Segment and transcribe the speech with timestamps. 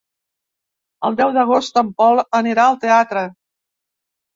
[1.11, 3.31] El deu d'agost en Pol anirà al teatre.